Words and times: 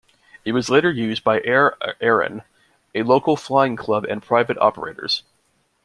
It 0.43 0.53
was 0.53 0.71
later 0.71 0.89
used 0.89 1.23
by 1.23 1.41
Aer 1.41 1.77
Arann, 2.01 2.43
a 2.95 3.03
local 3.03 3.35
flying 3.35 3.75
club 3.75 4.03
and 4.03 4.19
private 4.23 4.57
operators. 4.57 5.21